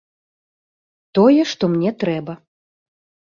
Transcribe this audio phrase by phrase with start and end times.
[1.19, 2.33] Тое, што мне трэба.